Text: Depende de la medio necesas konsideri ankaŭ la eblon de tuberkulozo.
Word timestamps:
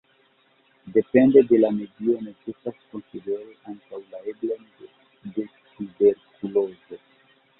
Depende 0.87 1.43
de 1.47 1.59
la 1.63 1.69
medio 1.79 2.15
necesas 2.27 2.79
konsideri 2.95 3.53
ankaŭ 3.73 3.99
la 4.15 4.23
eblon 4.33 4.65
de 5.37 5.47
tuberkulozo. 5.75 7.03